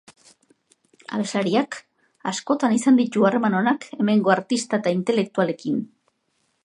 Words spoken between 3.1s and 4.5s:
harreman onak hemengo